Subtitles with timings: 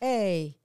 [0.00, 0.56] ¡Hey!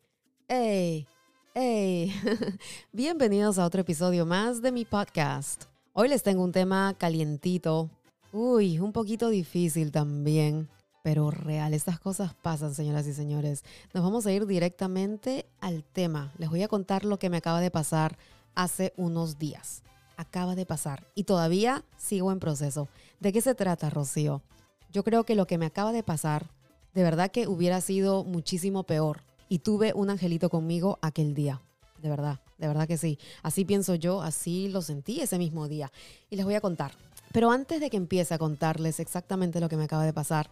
[0.47, 1.07] ¡Hey!
[1.55, 2.13] ¡Hey!
[2.91, 5.63] Bienvenidos a otro episodio más de mi podcast.
[5.93, 7.89] Hoy les tengo un tema calientito.
[8.31, 10.69] Uy, un poquito difícil también,
[11.01, 11.73] pero real.
[11.73, 13.63] Estas cosas pasan, señoras y señores.
[13.91, 16.31] Nos vamos a ir directamente al tema.
[16.37, 18.19] Les voy a contar lo que me acaba de pasar
[18.53, 19.81] hace unos días.
[20.15, 22.87] Acaba de pasar y todavía sigo en proceso.
[23.19, 24.43] ¿De qué se trata, Rocío?
[24.91, 26.51] Yo creo que lo que me acaba de pasar
[26.93, 29.21] de verdad que hubiera sido muchísimo peor.
[29.49, 31.61] Y tuve un angelito conmigo aquel día.
[32.01, 33.19] De verdad, de verdad que sí.
[33.43, 35.91] Así pienso yo, así lo sentí ese mismo día.
[36.29, 36.91] Y les voy a contar.
[37.31, 40.49] Pero antes de que empiece a contarles exactamente lo que me acaba de pasar,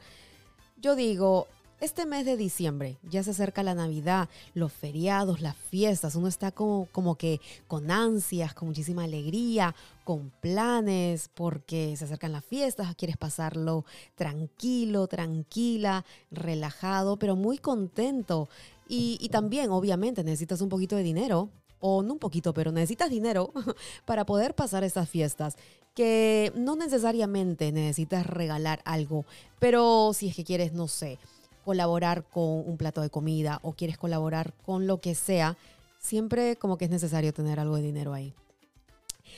[0.77, 1.47] yo digo,
[1.81, 6.51] este mes de diciembre, ya se acerca la Navidad, los feriados, las fiestas, uno está
[6.51, 12.95] como, como que con ansias, con muchísima alegría, con planes, porque se acercan las fiestas,
[12.95, 18.47] quieres pasarlo tranquilo, tranquila, relajado, pero muy contento.
[18.87, 23.09] Y, y también, obviamente, necesitas un poquito de dinero, o no un poquito, pero necesitas
[23.09, 23.51] dinero
[24.05, 25.57] para poder pasar estas fiestas
[25.95, 29.25] que no necesariamente necesitas regalar algo,
[29.59, 31.19] pero si es que quieres, no sé,
[31.63, 35.57] colaborar con un plato de comida o quieres colaborar con lo que sea,
[35.99, 38.33] siempre como que es necesario tener algo de dinero ahí.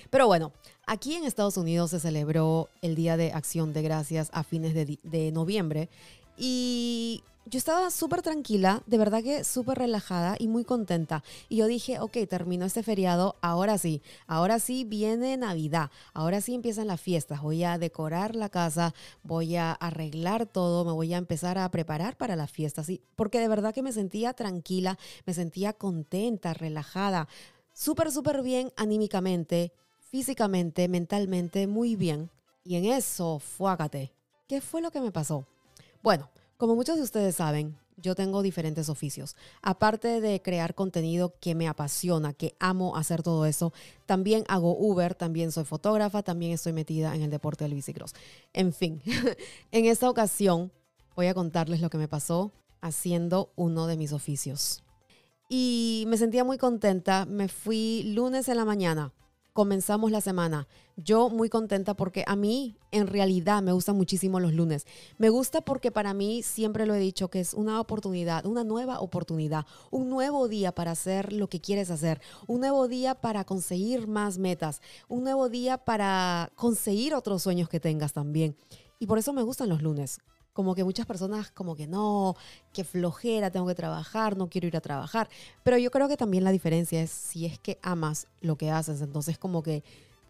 [0.10, 0.52] Pero bueno,
[0.86, 5.00] aquí en Estados Unidos se celebró el Día de Acción de Gracias a fines de,
[5.04, 5.90] de noviembre
[6.38, 11.24] y yo estaba súper tranquila, de verdad que súper relajada y muy contenta.
[11.50, 16.56] Y yo dije, ok, terminó este feriado, ahora sí, ahora sí viene Navidad, ahora sí
[16.56, 21.18] empiezan las fiestas, voy a decorar la casa, voy a arreglar todo, me voy a
[21.18, 23.02] empezar a preparar para las fiestas, ¿sí?
[23.16, 27.28] porque de verdad que me sentía tranquila, me sentía contenta, relajada,
[27.74, 32.30] súper, súper bien anímicamente, físicamente, mentalmente, muy bien.
[32.64, 34.14] Y en eso, fuácate,
[34.48, 35.46] ¿qué fue lo que me pasó?
[36.02, 36.30] Bueno,
[36.64, 39.36] como muchos de ustedes saben, yo tengo diferentes oficios.
[39.62, 43.74] Aparte de crear contenido que me apasiona, que amo hacer todo eso,
[44.06, 48.14] también hago Uber, también soy fotógrafa, también estoy metida en el deporte del bicicross.
[48.54, 49.02] En fin,
[49.74, 50.72] en esta ocasión
[51.18, 54.86] voy a contarles lo que me pasó haciendo uno de mis oficios.
[55.50, 57.26] Y me sentía muy contenta.
[57.26, 59.12] Me fui lunes en la mañana
[59.54, 60.68] comenzamos la semana.
[60.98, 64.86] Yo muy contenta porque a mí en realidad me gustan muchísimo los lunes.
[65.18, 69.00] Me gusta porque para mí siempre lo he dicho que es una oportunidad, una nueva
[69.00, 74.08] oportunidad, un nuevo día para hacer lo que quieres hacer, un nuevo día para conseguir
[74.08, 78.56] más metas, un nuevo día para conseguir otros sueños que tengas también.
[79.00, 80.20] Y por eso me gustan los lunes
[80.54, 82.36] como que muchas personas como que no,
[82.72, 85.30] que flojera, tengo que trabajar, no quiero ir a trabajar.
[85.64, 89.02] Pero yo creo que también la diferencia es si es que amas lo que haces,
[89.02, 89.84] entonces como que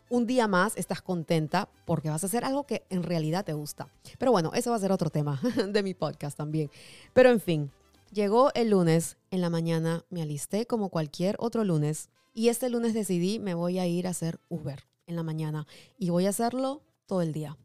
[0.09, 3.87] un día más estás contenta porque vas a hacer algo que en realidad te gusta.
[4.17, 6.69] Pero bueno, eso va a ser otro tema de mi podcast también.
[7.13, 7.71] Pero en fin,
[8.11, 12.93] llegó el lunes en la mañana, me alisté como cualquier otro lunes y este lunes
[12.93, 15.67] decidí me voy a ir a hacer Uber en la mañana
[15.97, 17.57] y voy a hacerlo todo el día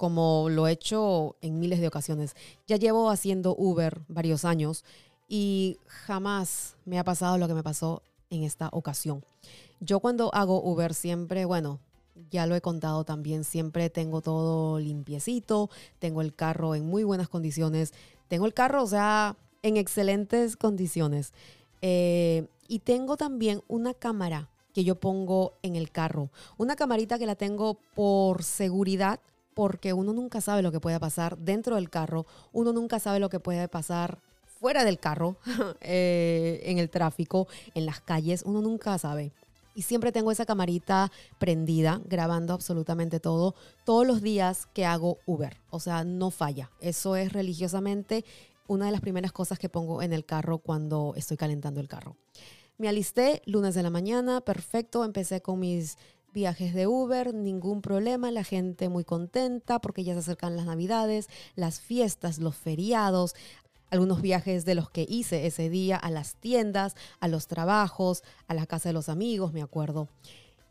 [0.00, 2.34] como lo he hecho en miles de ocasiones.
[2.66, 4.82] Ya llevo haciendo Uber varios años
[5.28, 9.22] y jamás me ha pasado lo que me pasó en esta ocasión.
[9.78, 11.80] Yo cuando hago Uber siempre, bueno,
[12.30, 15.68] ya lo he contado también, siempre tengo todo limpiecito,
[15.98, 17.92] tengo el carro en muy buenas condiciones,
[18.28, 21.34] tengo el carro, o sea, en excelentes condiciones.
[21.82, 27.26] Eh, y tengo también una cámara que yo pongo en el carro, una camarita que
[27.26, 29.20] la tengo por seguridad
[29.60, 33.28] porque uno nunca sabe lo que puede pasar dentro del carro, uno nunca sabe lo
[33.28, 34.18] que puede pasar
[34.58, 35.36] fuera del carro,
[35.82, 39.32] eh, en el tráfico, en las calles, uno nunca sabe.
[39.74, 43.54] Y siempre tengo esa camarita prendida, grabando absolutamente todo,
[43.84, 45.58] todos los días que hago Uber.
[45.68, 46.70] O sea, no falla.
[46.80, 48.24] Eso es religiosamente
[48.66, 52.16] una de las primeras cosas que pongo en el carro cuando estoy calentando el carro.
[52.78, 55.98] Me alisté lunes de la mañana, perfecto, empecé con mis
[56.32, 61.28] viajes de Uber, ningún problema, la gente muy contenta porque ya se acercan las navidades,
[61.56, 63.34] las fiestas, los feriados,
[63.90, 68.54] algunos viajes de los que hice ese día a las tiendas, a los trabajos, a
[68.54, 70.08] la casa de los amigos, me acuerdo.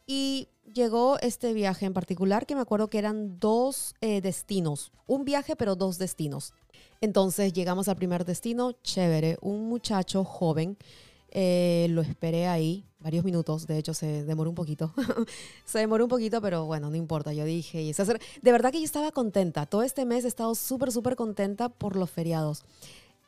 [0.08, 5.26] Y llegó este viaje en particular que me acuerdo que eran dos eh, destinos, un
[5.26, 6.54] viaje pero dos destinos.
[7.02, 10.78] Entonces llegamos al primer destino, chévere, un muchacho joven
[11.32, 14.94] eh, lo esperé ahí varios minutos, de hecho se demoró un poquito.
[15.66, 18.86] se demoró un poquito, pero bueno, no importa, yo dije, y de verdad que yo
[18.86, 19.66] estaba contenta.
[19.66, 22.64] Todo este mes he estado súper, súper contenta por los feriados.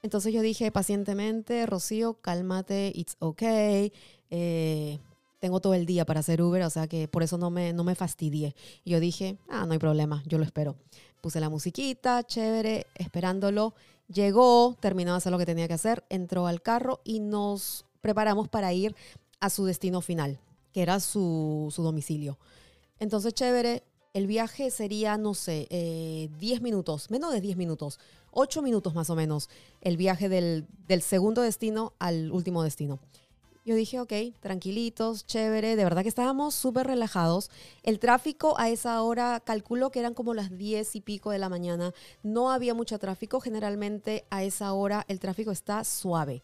[0.03, 3.93] Entonces yo dije pacientemente, Rocío, cálmate, it's okay.
[4.29, 4.99] Eh,
[5.39, 7.83] tengo todo el día para hacer Uber, o sea que por eso no me, no
[7.83, 8.55] me fastidié.
[8.83, 10.75] Y yo dije, ah, no hay problema, yo lo espero.
[11.21, 13.73] puse la musiquita, chévere, esperándolo.
[14.07, 18.49] Llegó, terminó de hacer lo que tenía que hacer, entró al carro y nos preparamos
[18.49, 18.95] para ir
[19.39, 20.39] a su destino final,
[20.73, 22.37] que era su, domicilio.
[22.99, 23.83] Entonces, chévere,
[24.13, 27.99] el viaje sería, no sé, 10 eh, minutos, menos de 10 minutos,
[28.31, 29.49] 8 minutos más o menos,
[29.81, 32.99] el viaje del, del segundo destino al último destino.
[33.63, 37.51] Yo dije, ok, tranquilitos, chévere, de verdad que estábamos súper relajados.
[37.83, 41.47] El tráfico a esa hora, calculo que eran como las 10 y pico de la
[41.47, 41.93] mañana,
[42.23, 46.41] no había mucho tráfico, generalmente a esa hora el tráfico está suave.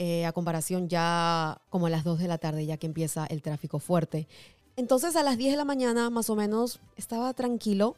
[0.00, 3.42] Eh, a comparación ya como a las 2 de la tarde, ya que empieza el
[3.42, 4.28] tráfico fuerte.
[4.76, 7.96] Entonces a las 10 de la mañana más o menos estaba tranquilo,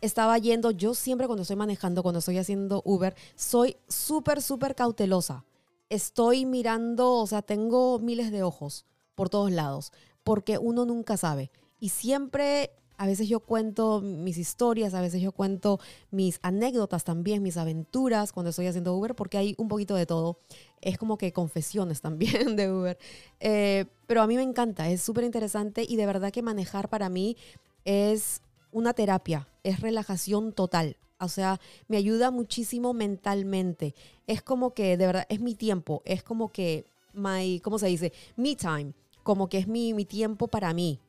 [0.00, 5.44] estaba yendo, yo siempre cuando estoy manejando, cuando estoy haciendo Uber, soy súper, súper cautelosa
[5.92, 9.92] estoy mirando, o sea, tengo miles de ojos por todos lados,
[10.24, 11.50] porque uno nunca sabe.
[11.80, 12.70] Y siempre,
[13.02, 15.80] a veces yo cuento mis historias, a veces yo cuento
[16.12, 20.38] mis anécdotas también, mis aventuras cuando estoy haciendo Uber, porque hay un poquito de todo.
[20.80, 22.96] Es como que confesiones también de Uber.
[23.40, 27.08] Eh, pero a mí me encanta, es súper interesante y de verdad que manejar para
[27.08, 27.36] mí
[27.84, 28.40] es
[28.70, 30.96] una terapia, es relajación total.
[31.18, 31.58] O sea,
[31.88, 33.96] me ayuda muchísimo mentalmente.
[34.28, 36.02] Es como que, de verdad, es mi tiempo.
[36.04, 36.84] Es como que,
[37.14, 38.12] my, ¿cómo se dice?
[38.36, 38.92] Me time.
[39.24, 41.00] Como que es mi, mi tiempo para mí.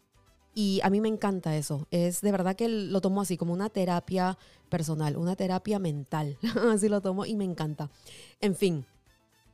[0.56, 1.88] Y a mí me encanta eso.
[1.90, 4.38] Es de verdad que lo tomo así, como una terapia
[4.70, 6.38] personal, una terapia mental.
[6.72, 7.90] así lo tomo y me encanta.
[8.40, 8.86] En fin,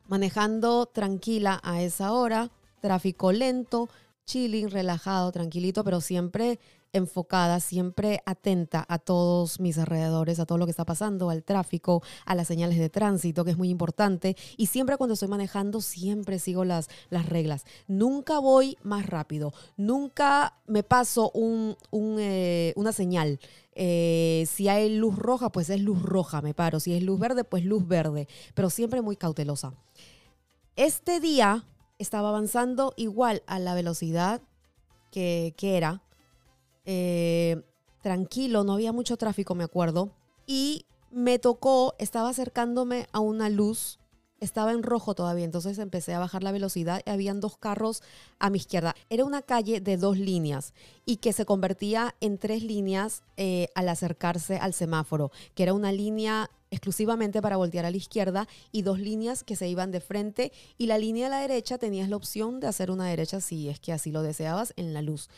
[0.07, 2.51] manejando tranquila a esa hora,
[2.81, 3.89] tráfico lento,
[4.25, 6.59] chilling, relajado, tranquilito, pero siempre
[6.93, 12.01] enfocada, siempre atenta a todos mis alrededores, a todo lo que está pasando, al tráfico,
[12.25, 14.35] a las señales de tránsito, que es muy importante.
[14.57, 17.65] Y siempre cuando estoy manejando, siempre sigo las, las reglas.
[17.87, 21.75] Nunca voy más rápido, nunca me paso un,
[22.19, 23.39] eh, una señal.
[23.73, 26.79] Eh, si hay luz roja, pues es luz roja, me paro.
[26.79, 29.73] Si es luz verde, pues luz verde, pero siempre muy cautelosa.
[30.75, 31.65] Este día
[31.97, 34.41] estaba avanzando igual a la velocidad
[35.11, 36.01] que, que era
[36.85, 37.61] eh,
[38.01, 40.09] tranquilo, no había mucho tráfico, me acuerdo.
[40.47, 43.99] Y me tocó, estaba acercándome a una luz,
[44.39, 48.03] estaba en rojo todavía, entonces empecé a bajar la velocidad y habían dos carros
[48.39, 48.95] a mi izquierda.
[49.09, 50.73] Era una calle de dos líneas
[51.05, 55.91] y que se convertía en tres líneas eh, al acercarse al semáforo, que era una
[55.91, 60.51] línea exclusivamente para voltear a la izquierda y dos líneas que se iban de frente
[60.77, 63.79] y la línea a la derecha tenías la opción de hacer una derecha si es
[63.79, 65.29] que así lo deseabas en la luz.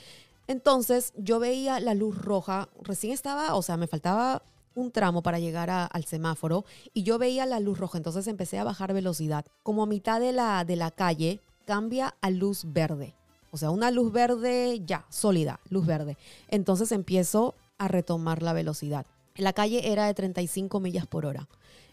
[0.47, 4.43] Entonces yo veía la luz roja, recién estaba, o sea, me faltaba
[4.75, 8.63] un tramo para llegar al semáforo y yo veía la luz roja, entonces empecé a
[8.63, 9.45] bajar velocidad.
[9.63, 13.13] Como a mitad de la, de la calle cambia a luz verde,
[13.51, 16.17] o sea, una luz verde ya, sólida, luz verde.
[16.47, 19.05] Entonces empiezo a retomar la velocidad.
[19.35, 21.47] La calle era de 35 millas por hora.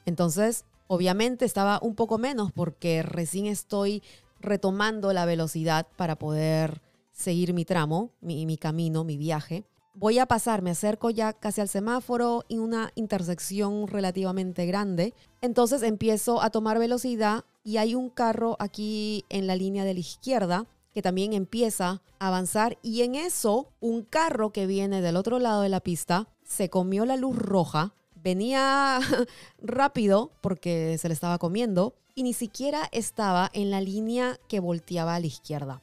[0.06, 4.02] Entonces, obviamente estaba un poco menos porque recién estoy
[4.40, 6.80] retomando la velocidad para poder
[7.18, 9.64] seguir mi tramo, mi, camino, mi viaje.
[9.92, 15.12] Voy a pasar, me acerco ya casi al semáforo y una intersección relativamente grande.
[15.40, 20.00] Entonces empiezo a tomar velocidad y hay un carro aquí en la línea de la
[20.00, 25.40] izquierda que también empieza a avanzar y en eso un carro que viene del otro
[25.40, 29.00] lado de la pista se comió la luz roja, venía
[29.60, 35.16] rápido porque se le estaba comiendo y ni siquiera estaba en la línea que volteaba
[35.16, 35.82] a la izquierda.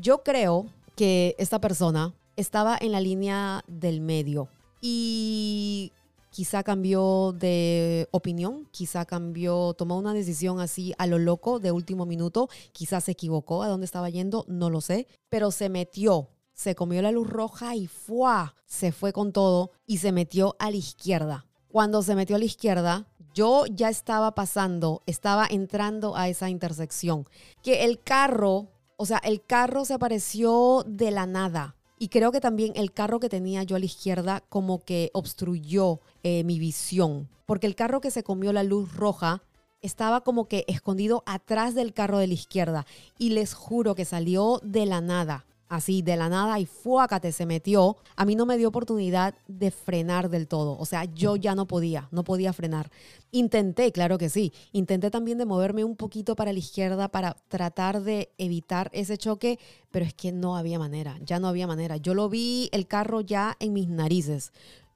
[0.00, 0.64] Yo creo
[0.96, 4.48] que esta persona estaba en la línea del medio
[4.80, 5.92] y
[6.30, 12.06] quizá cambió de opinión, quizá cambió, tomó una decisión así a lo loco de último
[12.06, 16.74] minuto, quizá se equivocó a dónde estaba yendo, no lo sé, pero se metió, se
[16.74, 18.54] comió la luz roja y ¡fua!
[18.64, 21.44] se fue con todo y se metió a la izquierda.
[21.68, 27.26] Cuando se metió a la izquierda, yo ya estaba pasando, estaba entrando a esa intersección,
[27.62, 31.74] que el carro o sea, el carro se apareció de la nada.
[31.98, 36.00] Y creo que también el carro que tenía yo a la izquierda como que obstruyó
[36.22, 37.30] eh, mi visión.
[37.46, 39.42] Porque el carro que se comió la luz roja
[39.80, 42.84] estaba como que escondido atrás del carro de la izquierda.
[43.16, 47.46] Y les juro que salió de la nada así de la nada y fuácate se
[47.46, 50.76] metió, a mí no me dio oportunidad de frenar del todo.
[50.78, 52.90] O sea, yo ya no podía, no podía frenar.
[53.30, 54.52] Intenté, claro que sí.
[54.72, 59.60] Intenté también de moverme un poquito para la izquierda para tratar de evitar ese choque,
[59.92, 61.96] pero es que no había manera, ya no había manera.
[61.96, 64.52] Yo lo vi el carro ya en mis narices.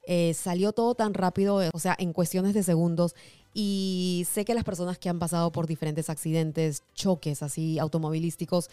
[0.07, 3.15] Eh, salió todo tan rápido, o sea, en cuestiones de segundos.
[3.53, 8.69] Y sé que las personas que han pasado por diferentes accidentes, choques así automovilísticos,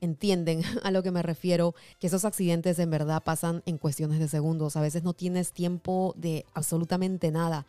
[0.00, 4.28] entienden a lo que me refiero, que esos accidentes en verdad pasan en cuestiones de
[4.28, 4.76] segundos.
[4.76, 7.66] A veces no tienes tiempo de absolutamente nada.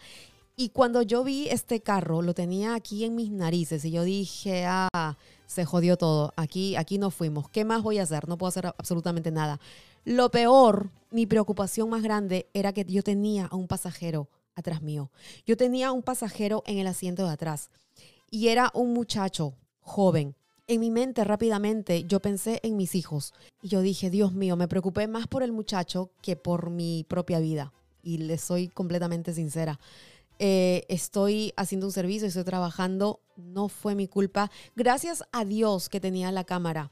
[0.55, 4.65] Y cuando yo vi este carro, lo tenía aquí en mis narices y yo dije,
[4.67, 8.27] ah, se jodió todo, aquí, aquí no fuimos, ¿qué más voy a hacer?
[8.27, 9.61] No puedo hacer absolutamente nada.
[10.03, 15.09] Lo peor, mi preocupación más grande era que yo tenía a un pasajero atrás mío.
[15.45, 17.69] Yo tenía un pasajero en el asiento de atrás
[18.29, 20.35] y era un muchacho joven.
[20.69, 23.33] En mi mente rápidamente yo pensé en mis hijos
[23.63, 27.39] y yo dije, Dios mío, me preocupé más por el muchacho que por mi propia
[27.39, 27.73] vida.
[28.03, 29.79] Y le soy completamente sincera.
[30.37, 34.51] Eh, estoy haciendo un servicio, estoy trabajando, no fue mi culpa.
[34.75, 36.91] Gracias a Dios que tenía la cámara.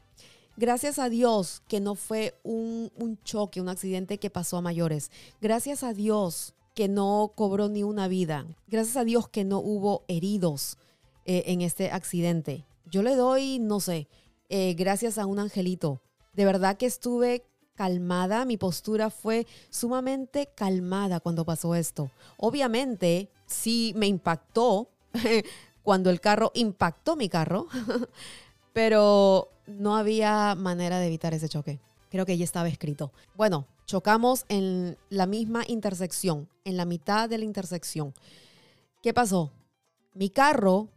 [0.55, 2.89] Gracias a Dios que no fue un,
[3.23, 5.11] choque, un accidente que pasó a mayores.
[5.39, 8.47] Gracias a Dios que no cobró ni una vida.
[8.69, 10.79] Gracias a Dios que no hubo heridos
[11.25, 12.65] eh, en este accidente.
[12.89, 14.07] Yo le doy, no sé,
[14.49, 16.01] eh, gracias a un angelito.
[16.33, 22.09] De verdad que estuve calmada, mi postura fue sumamente calmada cuando pasó esto.
[22.37, 24.89] Obviamente, sí me impactó
[25.83, 27.67] cuando el carro impactó mi carro,
[28.73, 31.79] pero no había manera de evitar ese choque.
[32.09, 33.11] Creo que ya estaba escrito.
[33.35, 38.13] Bueno, chocamos en la misma intersección, en la mitad de la intersección.
[39.03, 39.51] ¿Qué pasó?
[40.13, 40.87] Mi carro,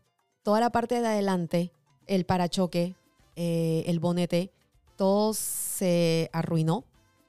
[0.43, 1.73] toda la parte de adelante,
[2.07, 2.95] el parachoque,
[3.37, 4.51] eh, el bonete,
[4.97, 6.85] todo se arruinó.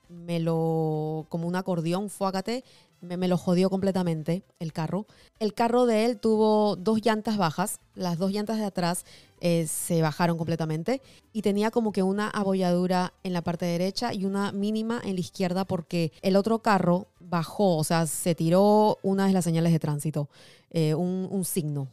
[0.09, 2.65] Me lo, como un acordeón, fuágate,
[2.99, 5.05] me, me, lo jodió completamente el carro.
[5.39, 9.05] El carro de él tuvo dos llantas bajas, las dos llantas de atrás
[9.43, 11.01] eh, se bajaron completamente
[11.33, 15.21] y tenía como que una abolladura en la parte derecha y una mínima en la
[15.21, 19.79] izquierda porque el otro carro bajó, o sea, se tiró una de las señales de
[19.79, 20.29] tránsito,
[20.69, 21.87] eh, un, un signo.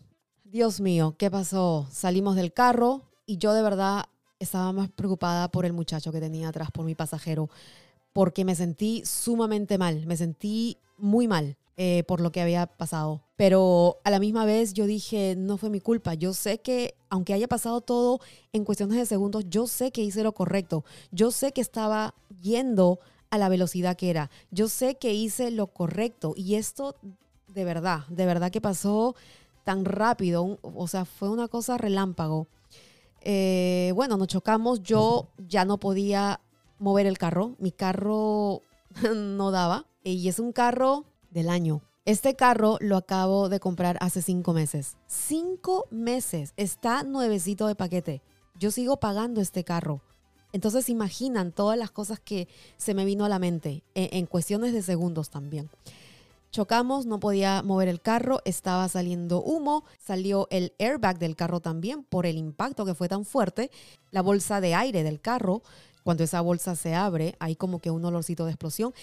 [0.50, 1.86] Dios mío, ¿qué pasó?
[1.92, 4.06] Salimos del carro y yo de verdad
[4.38, 7.50] estaba más preocupada por el muchacho que tenía atrás, por mi pasajero,
[8.14, 13.20] porque me sentí sumamente mal, me sentí muy mal eh, por lo que había pasado.
[13.36, 16.14] Pero a la misma vez yo dije, no fue mi culpa.
[16.14, 18.20] Yo sé que, aunque haya pasado todo
[18.54, 20.82] en cuestiones de segundos, yo sé que hice lo correcto.
[21.10, 24.30] Yo sé que estaba yendo a la velocidad que era.
[24.50, 26.32] Yo sé que hice lo correcto.
[26.36, 26.96] Y esto,
[27.48, 29.14] de verdad, de verdad que pasó
[29.68, 30.58] tan rápido.
[30.62, 32.48] O sea, fue una cosa relámpago.
[33.20, 36.40] Eh, bueno, nos chocamos, yo ya no podía
[36.78, 38.62] mover el carro, mi carro
[39.14, 41.82] no daba y es un carro del año.
[42.06, 44.96] Este carro lo acabo de comprar hace cinco meses.
[45.06, 46.54] Cinco meses.
[46.56, 48.22] Está nuevecito de paquete.
[48.58, 50.00] Yo sigo pagando este carro.
[50.54, 52.48] Entonces imaginan todas las cosas que
[52.78, 55.68] se me vino a la mente en, en cuestiones de segundos también.
[56.50, 62.04] Chocamos, no podía mover el carro, estaba saliendo humo, salió el airbag del carro también
[62.04, 63.70] por el impacto que fue tan fuerte,
[64.12, 65.62] la bolsa de aire del carro,
[66.04, 68.94] cuando esa bolsa se abre, hay como que un olorcito de explosión.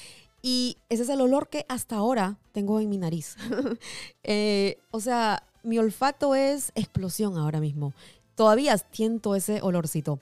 [0.41, 3.35] Y ese es el olor que hasta ahora tengo en mi nariz.
[4.23, 7.93] Eh, o sea, mi olfato es explosión ahora mismo.
[8.33, 10.19] Todavía siento ese olorcito.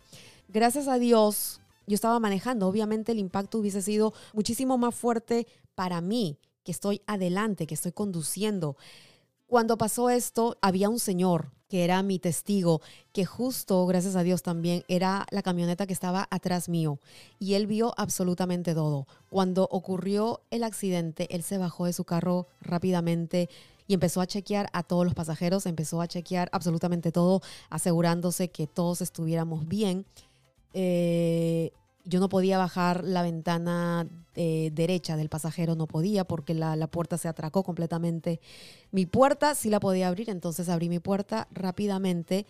[0.49, 2.67] Gracias a Dios, yo estaba manejando.
[2.67, 7.91] Obviamente el impacto hubiese sido muchísimo más fuerte para mí que estoy adelante, que estoy
[7.91, 8.77] conduciendo.
[9.48, 12.82] Cuando pasó esto, había un señor que era mi testigo,
[13.13, 17.00] que justo, gracias a Dios también, era la camioneta que estaba atrás mío.
[17.39, 19.08] Y él vio absolutamente todo.
[19.32, 23.50] Cuando ocurrió el accidente, él se bajó de su carro rápidamente
[23.88, 27.41] y empezó a chequear a todos los pasajeros, empezó a chequear absolutamente todo,
[27.72, 30.05] asegurándose que todos estuviéramos bien.
[30.74, 31.72] Eh,
[32.05, 36.88] yo no podía bajar la ventana eh, derecha del pasajero, no podía porque la, la,
[36.88, 38.41] puerta se atracó completamente.
[38.91, 42.45] Mi puerta sí la podía abrir, entonces abrí mi puerta rápidamente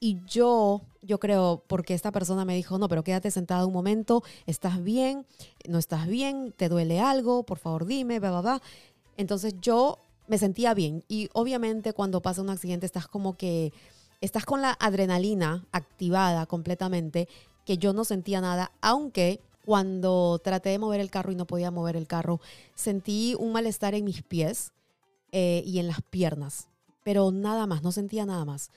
[0.00, 4.22] y yo, yo creo, porque esta persona me dijo, no, pero quédate sentada un momento,
[4.46, 5.26] estás bien,
[5.68, 8.62] no estás bien, te duele algo, por favor dime, va, va, va.
[9.16, 13.72] Entonces yo me sentía bien y obviamente cuando pasa un accidente estás como que
[14.20, 17.28] estás con la adrenalina activada completamente
[17.68, 21.70] que yo no sentía nada, aunque cuando traté de mover el carro y no podía
[21.70, 22.40] mover el carro,
[22.74, 24.72] sentí un malestar en mis pies
[25.32, 26.68] eh, y en las piernas,
[27.04, 28.70] pero nada más, no sentía nada más.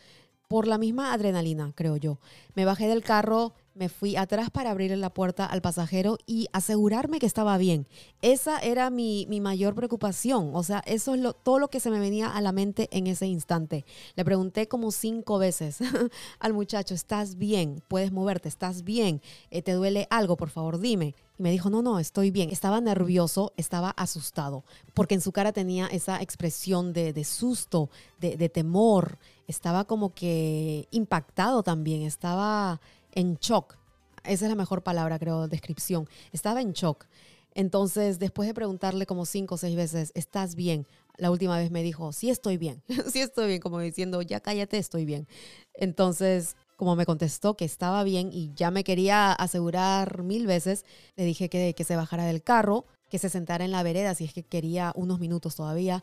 [0.49, 2.17] Por la misma adrenalina, creo yo.
[2.53, 7.19] Me bajé del carro, me fui atrás para abrirle la puerta al pasajero y asegurarme
[7.19, 7.87] que estaba bien.
[8.21, 10.51] Esa era mi, mayor preocupación.
[10.53, 13.07] O sea, eso es lo, todo lo que se me venía a la mente en
[13.07, 13.85] ese instante.
[14.15, 15.79] Le pregunté como cinco veces
[16.39, 17.81] al muchacho, ¿estás bien?
[17.87, 18.49] ¿Puedes moverte?
[18.49, 19.21] ¿Estás bien?
[19.51, 20.35] Eh, ¿Te duele algo?
[20.35, 21.15] Por favor, dime.
[21.39, 22.49] Y me dijo, no, no, estoy bien.
[22.49, 28.49] Estaba nervioso, estaba asustado, porque en su cara tenía esa expresión de, susto, de, de
[28.49, 29.17] temor.
[29.47, 32.79] Estaba como que impactado también, estaba
[33.13, 33.81] en shock
[34.23, 36.07] esa es la mejor palabra, creo, descripción.
[36.31, 37.05] Estaba en shock.
[37.53, 40.87] Entonces, después de preguntarle como cinco o seis veces, ¿estás bien?
[41.17, 44.77] La última vez me dijo, sí estoy bien, sí estoy bien, como diciendo, ya cállate,
[44.77, 45.27] estoy bien.
[45.73, 51.25] Entonces, como me contestó que estaba bien y ya me quería asegurar mil veces, le
[51.25, 54.33] dije que, que se bajara del carro, que se sentara en la vereda si es
[54.33, 56.01] que quería unos minutos todavía.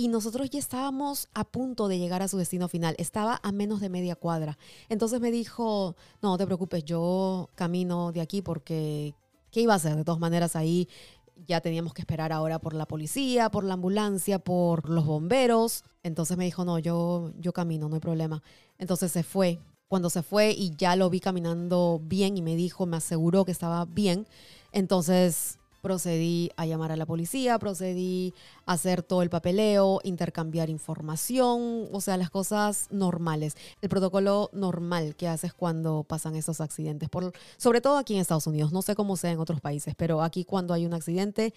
[0.00, 2.94] Y nosotros ya estábamos a punto de llegar a su destino final.
[2.96, 4.56] Estaba a menos de media cuadra.
[4.88, 9.14] Entonces me dijo, no, te preocupes, yo camino de aquí porque
[9.50, 9.96] ¿qué iba a hacer?
[9.96, 10.88] De todas maneras ahí
[11.46, 15.84] ya teníamos que esperar ahora por la policía, por la ambulancia, por los bomberos.
[16.02, 18.42] Entonces me dijo, no, yo, yo camino, no hay problema.
[18.78, 19.58] Entonces se fue.
[19.86, 23.52] Cuando se fue y ya lo vi caminando bien y me dijo, me aseguró que
[23.52, 24.26] estaba bien,
[24.72, 28.34] entonces procedí a llamar a la policía, procedí
[28.66, 35.16] a hacer todo el papeleo, intercambiar información, o sea, las cosas normales, el protocolo normal
[35.16, 38.94] que haces cuando pasan esos accidentes, por, sobre todo aquí en Estados Unidos, no sé
[38.94, 41.52] cómo sea en otros países, pero aquí cuando hay un accidente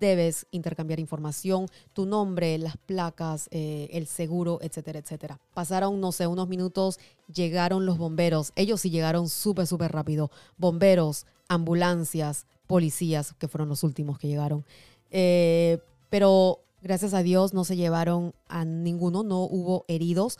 [0.00, 5.38] debes intercambiar información, tu nombre, las placas, eh, el seguro, etcétera, etcétera.
[5.54, 6.98] Pasaron, no sé, unos minutos,
[7.32, 13.82] llegaron los bomberos, ellos sí llegaron súper, súper rápido, bomberos, ambulancias, policías, que fueron los
[13.82, 14.64] últimos que llegaron.
[15.10, 20.38] Eh, pero gracias a Dios no se llevaron a ninguno, no hubo heridos.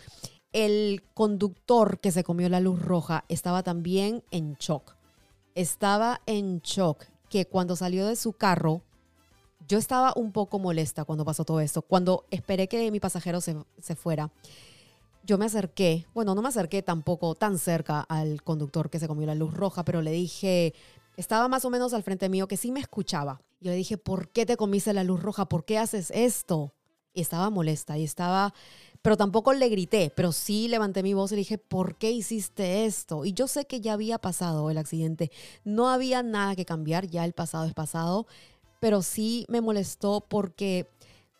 [0.54, 4.96] El conductor que se comió la luz roja estaba también en shock.
[5.54, 8.80] Estaba en shock que cuando salió de su carro,
[9.68, 11.82] yo estaba un poco molesta cuando pasó todo esto.
[11.82, 14.30] Cuando esperé que mi pasajero se, se fuera,
[15.22, 19.26] yo me acerqué, bueno, no me acerqué tampoco tan cerca al conductor que se comió
[19.26, 20.72] la luz roja, pero le dije,
[21.16, 23.40] estaba más o menos al frente mío que sí me escuchaba.
[23.60, 25.48] Yo le dije, ¿por qué te comiste la luz roja?
[25.48, 26.72] ¿Por qué haces esto?
[27.14, 28.54] Y estaba molesta y estaba,
[29.02, 32.86] pero tampoco le grité, pero sí levanté mi voz y le dije, ¿por qué hiciste
[32.86, 33.24] esto?
[33.24, 35.30] Y yo sé que ya había pasado el accidente,
[35.64, 38.26] no había nada que cambiar, ya el pasado es pasado,
[38.80, 40.88] pero sí me molestó porque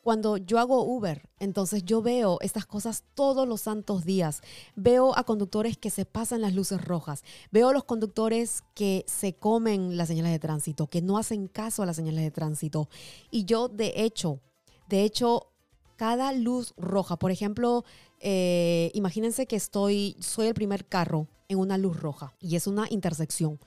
[0.03, 4.43] cuando yo hago Uber, entonces yo veo estas cosas todos los santos días.
[4.75, 7.23] Veo a conductores que se pasan las luces rojas.
[7.53, 11.83] Veo a los conductores que se comen las señales de tránsito, que no hacen caso
[11.83, 12.89] a las señales de tránsito.
[13.31, 14.41] Y yo, de hecho,
[14.89, 15.47] de hecho,
[15.95, 17.85] cada luz roja, por ejemplo,
[18.19, 22.87] eh, imagínense que estoy, soy el primer carro en una luz roja y es una
[22.91, 23.61] intersección.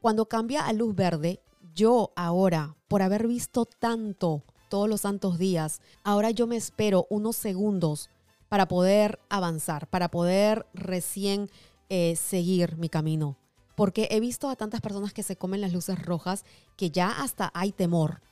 [0.00, 1.42] Cuando cambia a luz verde,
[1.74, 7.36] yo ahora, por haber visto tanto todos los santos días, ahora yo me espero unos
[7.36, 8.10] segundos
[8.48, 11.50] para poder avanzar, para poder recién
[11.88, 13.36] eh, seguir mi camino.
[13.74, 16.44] Porque he visto a tantas personas que se comen las luces rojas
[16.76, 18.22] que ya hasta hay temor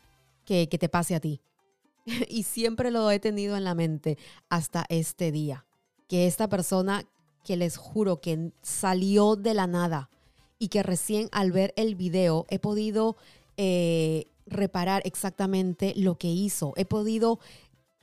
[0.44, 1.40] que, que te pase a ti.
[2.28, 4.18] y siempre lo he tenido en la mente
[4.48, 5.66] hasta este día.
[6.08, 7.04] Que esta persona
[7.44, 10.10] que les juro que salió de la nada
[10.58, 13.16] y que recién al ver el video he podido
[13.56, 16.72] eh, reparar exactamente lo que hizo.
[16.76, 17.38] He podido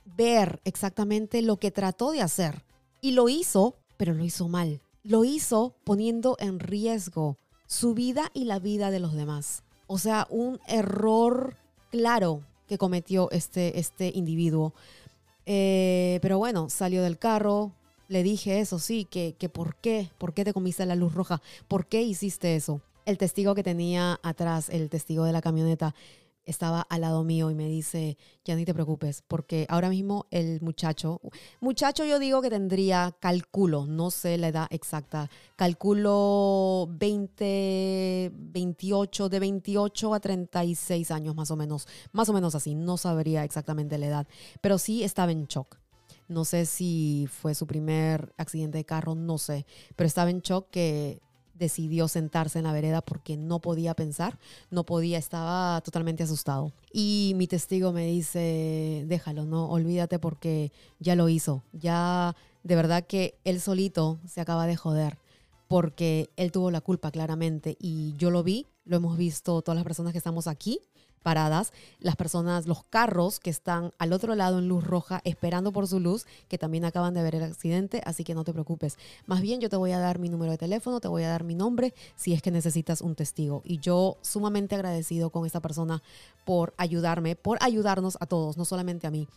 [0.05, 2.63] ver exactamente lo que trató de hacer.
[3.01, 4.81] Y lo hizo, pero lo hizo mal.
[5.03, 9.63] Lo hizo poniendo en riesgo su vida y la vida de los demás.
[9.87, 11.57] O sea, un error
[11.91, 14.73] claro que cometió este, este individuo.
[15.45, 17.73] Eh, pero bueno, salió del carro.
[18.07, 21.41] Le dije eso, sí, que, que por qué, por qué te comiste la luz roja,
[21.67, 22.81] por qué hiciste eso.
[23.05, 25.93] El testigo que tenía atrás, el testigo de la camioneta,
[26.45, 30.61] estaba al lado mío y me dice, ya ni te preocupes, porque ahora mismo el
[30.61, 31.21] muchacho,
[31.61, 39.39] muchacho yo digo que tendría, calculo, no sé la edad exacta, calculo 20, 28, de
[39.39, 44.07] 28 a 36 años más o menos, más o menos así, no sabría exactamente la
[44.07, 44.27] edad,
[44.61, 45.77] pero sí estaba en shock.
[46.29, 50.69] No sé si fue su primer accidente de carro, no sé, pero estaba en shock
[50.69, 51.21] que
[51.53, 54.39] decidió sentarse en la vereda porque no podía pensar,
[54.71, 56.71] no podía, estaba totalmente asustado.
[56.91, 63.05] Y mi testigo me dice, déjalo, no, olvídate porque ya lo hizo, ya de verdad
[63.05, 65.17] que él solito se acaba de joder
[65.67, 69.83] porque él tuvo la culpa claramente y yo lo vi, lo hemos visto todas las
[69.83, 70.79] personas que estamos aquí
[71.23, 75.87] paradas, las personas, los carros que están al otro lado en luz roja esperando por
[75.87, 78.97] su luz, que también acaban de ver el accidente, así que no te preocupes.
[79.25, 81.43] Más bien yo te voy a dar mi número de teléfono, te voy a dar
[81.43, 83.63] mi nombre si es que necesitas un testigo.
[83.65, 86.03] Y yo sumamente agradecido con esta persona
[86.45, 89.27] por ayudarme, por ayudarnos a todos, no solamente a mí.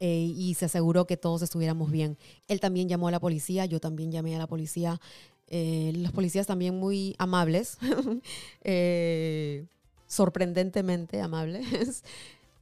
[0.00, 2.16] Eh, y se aseguró que todos estuviéramos bien.
[2.48, 5.00] Él también llamó a la policía, yo también llamé a la policía.
[5.48, 7.76] Eh, los policías también muy amables.
[8.64, 9.66] eh,
[10.10, 12.02] sorprendentemente amables.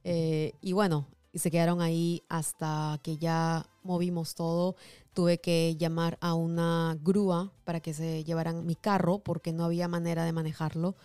[0.05, 4.77] Eh, y bueno, y se quedaron ahí hasta que ya movimos todo.
[5.13, 9.89] Tuve que llamar a una grúa para que se llevaran mi carro porque no había
[9.89, 10.95] manera de manejarlo.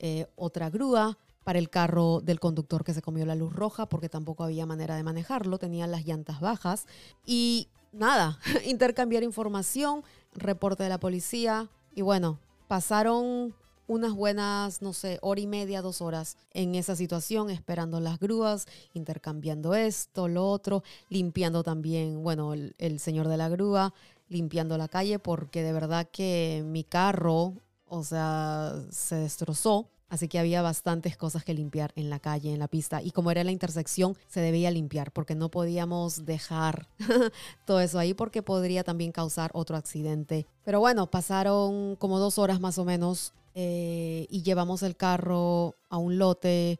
[0.00, 4.10] Eh, otra grúa para el carro del conductor que se comió la luz roja porque
[4.10, 5.58] tampoco había manera de manejarlo.
[5.58, 6.86] Tenía las llantas bajas.
[7.24, 11.70] Y nada, intercambiar información, reporte de la policía.
[11.94, 12.38] Y bueno,
[12.68, 13.54] pasaron
[13.86, 18.66] unas buenas, no sé, hora y media, dos horas en esa situación, esperando las grúas,
[18.94, 23.92] intercambiando esto, lo otro, limpiando también, bueno, el, el señor de la grúa,
[24.28, 27.54] limpiando la calle, porque de verdad que mi carro,
[27.86, 29.88] o sea, se destrozó.
[30.12, 33.00] Así que había bastantes cosas que limpiar en la calle, en la pista.
[33.00, 36.86] Y como era la intersección, se debía limpiar porque no podíamos dejar
[37.64, 40.44] todo eso ahí porque podría también causar otro accidente.
[40.66, 45.96] Pero bueno, pasaron como dos horas más o menos eh, y llevamos el carro a
[45.96, 46.78] un lote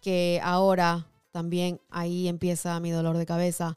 [0.00, 3.76] que ahora también ahí empieza mi dolor de cabeza.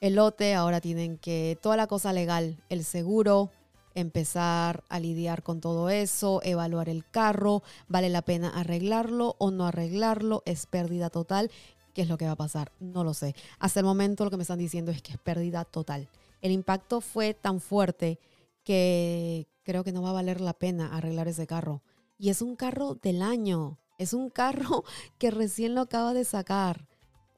[0.00, 3.52] El lote ahora tienen que, toda la cosa legal, el seguro,
[4.00, 9.66] empezar a lidiar con todo eso, evaluar el carro, vale la pena arreglarlo o no
[9.66, 11.50] arreglarlo, es pérdida total.
[11.94, 12.72] ¿Qué es lo que va a pasar?
[12.80, 13.34] No lo sé.
[13.58, 16.08] Hasta el momento lo que me están diciendo es que es pérdida total.
[16.40, 18.18] El impacto fue tan fuerte
[18.64, 21.82] que creo que no va a valer la pena arreglar ese carro.
[22.18, 24.84] Y es un carro del año, es un carro
[25.18, 26.86] que recién lo acaba de sacar.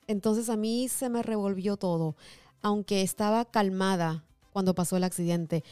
[0.07, 2.17] Entonces a mí se me revolvió todo.
[2.61, 5.65] Aunque estaba calmada cuando pasó el accidente,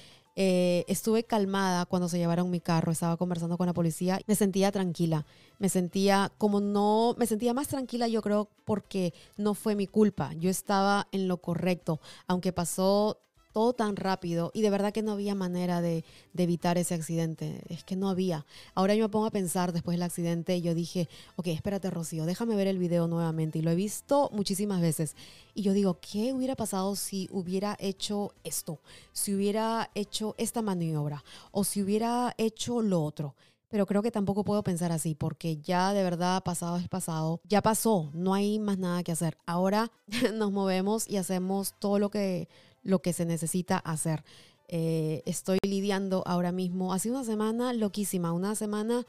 [0.42, 4.72] eh, estuve calmada cuando se llevaron mi carro, estaba conversando con la policía, me sentía
[4.72, 5.26] tranquila,
[5.59, 10.33] me sentía como no, me sentía más tranquila yo creo porque no fue mi culpa,
[10.38, 13.20] yo estaba en lo correcto, aunque pasó
[13.52, 16.04] todo tan rápido y de verdad que no había manera de,
[16.36, 17.62] evitar ese accidente.
[17.68, 18.46] Es que no había.
[18.74, 22.24] Ahora yo me pongo a pensar después del accidente y yo dije, ok, espérate Rocío,
[22.24, 23.58] déjame ver el video nuevamente.
[23.58, 25.16] Y lo he visto muchísimas veces.
[25.54, 28.80] Y yo digo, ¿qué hubiera pasado si hubiera hecho esto?
[29.12, 33.34] Si hubiera hecho esta maniobra o si hubiera hecho lo otro
[33.70, 37.62] pero creo que tampoco puedo pensar así porque ya de verdad pasado es pasado, ya
[37.62, 39.38] pasó, no hay más nada que hacer.
[39.46, 39.90] Ahora
[40.35, 42.48] nos movemos y hacemos todo lo que
[42.83, 44.24] lo que se necesita hacer.
[44.68, 49.06] Eh, estoy lidiando ahora mismo, hace una semana loquísima, una semana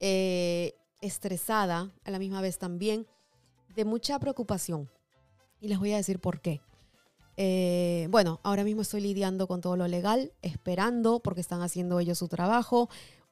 [0.00, 3.06] eh, estresada, a la misma vez también,
[3.74, 4.88] de mucha preocupación.
[5.60, 6.60] Y les voy a decir por qué.
[7.36, 12.18] Eh, bueno, ahora mismo estoy lidiando con todo lo legal, esperando porque están haciendo ellos
[12.18, 12.88] su trabajo.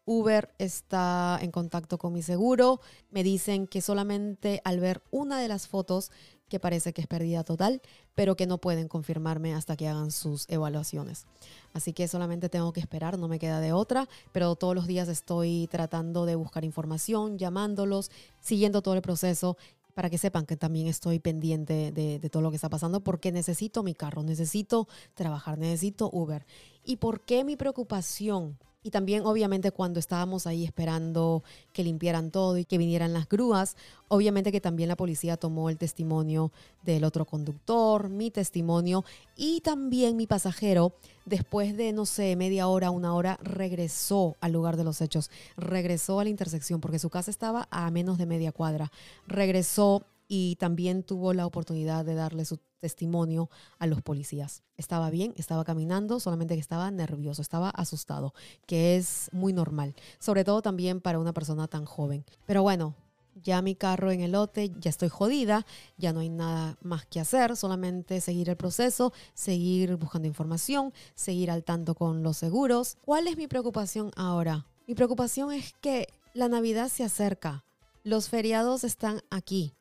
[0.06, 2.80] Uber está en contacto con mi seguro.
[3.10, 6.10] Me dicen que solamente al ver una de las fotos
[6.48, 7.80] que parece que es pérdida total,
[8.14, 11.26] pero que no pueden confirmarme hasta que hagan sus evaluaciones.
[11.72, 15.08] Así que solamente tengo que esperar, no me queda de otra, pero todos los días
[15.08, 19.56] estoy tratando de buscar información, llamándolos, siguiendo todo el proceso
[19.94, 23.32] para que sepan que también estoy pendiente de, de, todo lo que está pasando porque
[23.32, 26.44] necesito mi carro, necesito trabajar, necesito Uber.
[26.84, 28.58] ¿Y por qué mi preocupación?
[28.84, 31.42] Y también obviamente cuando estábamos ahí esperando
[31.72, 33.76] que limpiaran todo y que vinieran las grúas,
[34.08, 39.02] obviamente que también la policía tomó el testimonio del otro conductor, mi testimonio
[39.36, 40.92] y también mi pasajero,
[41.24, 46.20] después de, no sé, media hora, una hora, regresó al lugar de los hechos, regresó
[46.20, 48.92] a la intersección porque su casa estaba a menos de media cuadra,
[49.26, 54.62] regresó y también tuvo la oportunidad de darle su testimonio a los policías.
[54.76, 58.34] Estaba bien, estaba caminando, solamente que estaba nervioso, estaba asustado,
[58.66, 62.26] que es muy normal, sobre todo también para una persona tan joven.
[62.44, 62.94] Pero bueno,
[63.42, 65.64] ya mi carro en el lote, ya estoy jodida,
[65.96, 71.50] ya no hay nada más que hacer, solamente seguir el proceso, seguir buscando información, seguir
[71.50, 72.98] al tanto con los seguros.
[73.02, 74.66] ¿Cuál es mi preocupación ahora?
[74.86, 77.64] Mi preocupación es que la Navidad se acerca,
[78.02, 79.72] los feriados están aquí,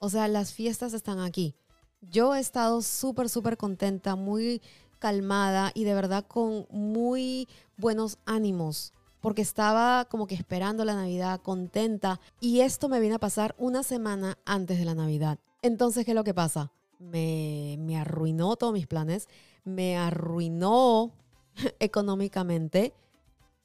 [0.00, 1.54] o sea, las fiestas están aquí.
[2.00, 4.62] Yo he estado súper, súper contenta, muy
[5.00, 11.40] calmada y de verdad con muy buenos ánimos, porque estaba como que esperando la Navidad,
[11.42, 15.38] contenta, y esto me viene a pasar una semana antes de la Navidad.
[15.60, 16.70] Entonces, ¿qué es lo que pasa?
[17.00, 19.28] Me, me arruinó todos mis planes,
[19.64, 21.12] me arruinó
[21.80, 22.94] económicamente.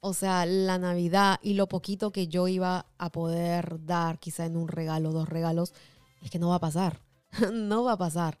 [0.00, 4.56] O sea, la Navidad y lo poquito que yo iba a poder dar, quizá en
[4.56, 5.72] un regalo, dos regalos,
[6.20, 7.00] es que no va a pasar,
[7.52, 8.38] no va a pasar.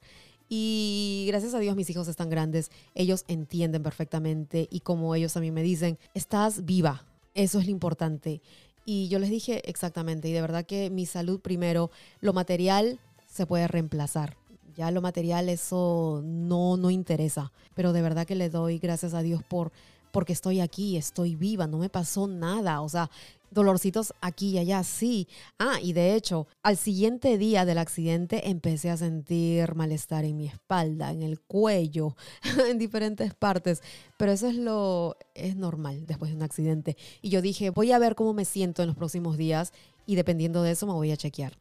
[0.48, 5.40] Y gracias a Dios mis hijos están grandes, ellos entienden perfectamente y como ellos a
[5.40, 7.04] mí me dicen, estás viva,
[7.34, 8.42] eso es lo importante.
[8.84, 13.46] Y yo les dije exactamente, y de verdad que mi salud primero, lo material se
[13.46, 14.36] puede reemplazar.
[14.76, 19.22] Ya lo material eso no, no interesa, pero de verdad que le doy gracias a
[19.22, 19.72] Dios por
[20.14, 22.82] porque estoy aquí, estoy viva, no me pasó nada.
[22.82, 23.10] O sea,
[23.54, 25.28] dolorcitos aquí y allá, sí.
[25.58, 30.46] Ah, y de hecho, al siguiente día del accidente empecé a sentir malestar en mi
[30.46, 32.16] espalda, en el cuello,
[32.68, 33.82] en diferentes partes.
[34.18, 36.96] Pero eso es lo, es normal después de un accidente.
[37.22, 39.72] Y yo dije, voy a ver cómo me siento en los próximos días
[40.06, 41.56] y dependiendo de eso me voy a chequear.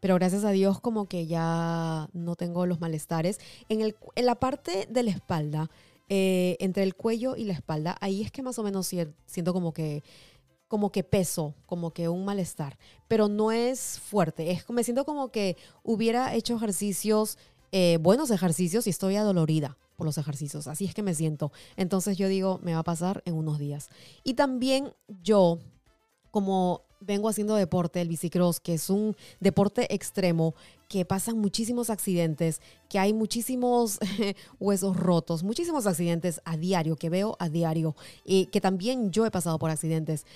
[0.00, 3.38] Pero gracias a Dios como que ya no tengo los malestares.
[3.68, 5.70] En, el, en la parte de la espalda,
[6.08, 9.72] eh, entre el cuello y la espalda, ahí es que más o menos siento como
[9.72, 10.04] que
[10.68, 14.50] como que peso, como que un malestar, pero no es fuerte.
[14.50, 17.38] Es, me siento como que hubiera hecho ejercicios,
[17.72, 20.66] eh, buenos ejercicios y estoy adolorida por los ejercicios.
[20.66, 21.52] Así es que me siento.
[21.76, 23.88] Entonces yo digo, me va a pasar en unos días.
[24.24, 25.58] Y también yo,
[26.30, 30.54] como vengo haciendo deporte, el bicicross, que es un deporte extremo,
[30.88, 33.98] que pasan muchísimos accidentes, que hay muchísimos
[34.60, 39.30] huesos rotos, muchísimos accidentes a diario, que veo a diario, y que también yo he
[39.30, 40.26] pasado por accidentes.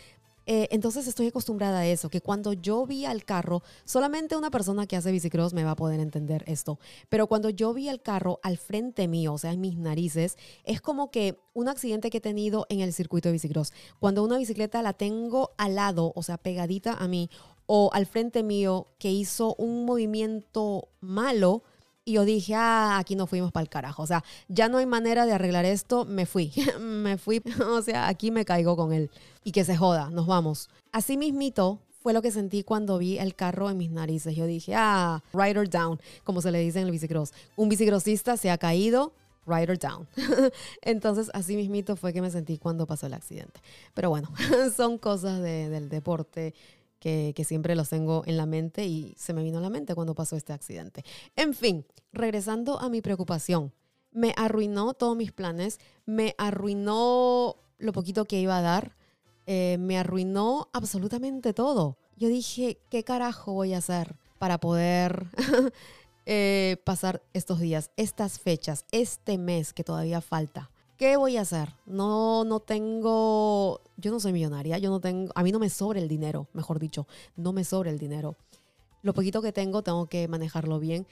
[0.52, 4.84] Eh, entonces estoy acostumbrada a eso, que cuando yo vi al carro, solamente una persona
[4.88, 8.40] que hace bicicross me va a poder entender esto, pero cuando yo vi al carro
[8.42, 12.20] al frente mío, o sea, en mis narices, es como que un accidente que he
[12.20, 13.72] tenido en el circuito de bicicross.
[14.00, 17.30] Cuando una bicicleta la tengo al lado, o sea, pegadita a mí,
[17.66, 21.62] o al frente mío, que hizo un movimiento malo,
[22.10, 24.02] y yo dije, ah, aquí no fuimos para el carajo.
[24.02, 26.52] O sea, ya no hay manera de arreglar esto, me fui.
[26.80, 29.10] me fui, o sea, aquí me caigo con él.
[29.44, 30.68] Y que se joda, nos vamos.
[30.90, 34.34] Así mismito fue lo que sentí cuando vi el carro en mis narices.
[34.34, 37.32] Yo dije, ah, rider down, como se le dice en el bicicross.
[37.54, 39.12] Un bicicrossista se ha caído,
[39.46, 40.08] rider down.
[40.82, 43.60] Entonces, así mismito fue que me sentí cuando pasó el accidente.
[43.94, 44.32] Pero bueno,
[44.76, 46.54] son cosas del deporte
[47.00, 50.14] que, siempre los tengo en la mente y se me vino a la mente cuando
[50.14, 51.04] pasó este accidente.
[51.34, 53.72] En fin, regresando a mi preocupación,
[54.12, 58.96] me arruinó todos mis planes, me arruinó lo poquito que iba a dar,
[59.46, 61.96] eh, me arruinó absolutamente todo.
[62.16, 65.26] Yo dije, ¿qué carajo voy a hacer para poder
[66.26, 70.70] eh, pasar estos días, estas fechas, este mes que todavía falta?
[71.00, 71.72] ¿Qué voy a hacer?
[71.86, 75.98] No, no tengo, yo no soy millonaria, yo no tengo, a mí no me sobra
[75.98, 78.36] el dinero, mejor dicho, no me sobra el dinero.
[79.00, 81.06] Lo poquito que tengo tengo que manejarlo bien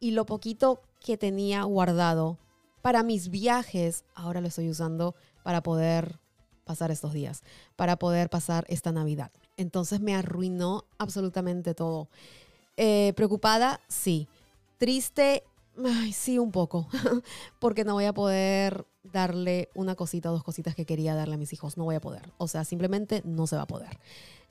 [0.00, 2.38] y lo poquito que tenía guardado
[2.82, 5.14] para mis viajes, ahora lo estoy usando
[5.44, 6.18] para poder
[6.64, 7.44] pasar estos días,
[7.76, 9.30] para poder pasar esta Navidad.
[9.56, 12.08] Entonces me arruinó absolutamente todo.
[12.76, 14.26] Eh, preocupada, sí.
[14.78, 15.44] Triste,
[15.84, 16.88] Ay, sí, un poco,
[17.58, 21.38] porque no voy a poder darle una cosita o dos cositas que quería darle a
[21.38, 23.98] mis hijos, no voy a poder, o sea, simplemente no se va a poder.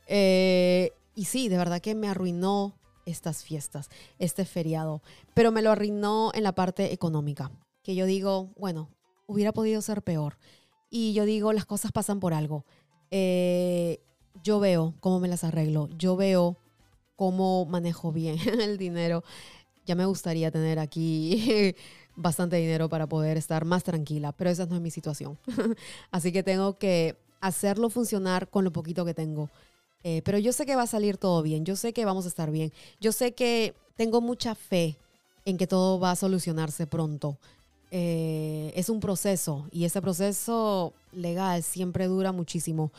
[0.08, 5.02] Eh, y sí, de verdad que me arruinó estas fiestas, este feriado,
[5.34, 7.52] pero me lo arruinó en la parte económica,
[7.84, 8.90] que yo digo, bueno,
[9.28, 10.38] hubiera podido ser peor.
[10.90, 12.66] Y yo digo, las cosas pasan por algo.
[13.12, 14.00] Eh,
[14.44, 16.58] yo veo cómo me las arreglo, yo veo
[17.16, 19.24] cómo manejo bien el dinero
[19.90, 21.74] ya me gustaría tener aquí
[22.16, 25.36] bastante dinero para poder estar más tranquila, pero esa no es mi situación.
[26.12, 29.50] Así que tengo que hacerlo funcionar con lo poquito que tengo.
[30.04, 32.28] Eh, pero yo sé que va a salir todo bien, yo sé que vamos a
[32.28, 32.72] estar bien,
[33.02, 34.96] yo sé que tengo mucha fe
[35.44, 37.40] en que todo va a solucionarse pronto.
[37.90, 42.92] Eh, es un proceso y ese proceso legal siempre dura muchísimo.